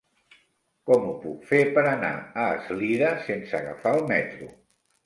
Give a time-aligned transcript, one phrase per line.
[0.91, 4.53] Com ho puc fer per anar a Eslida sense agafar el metro?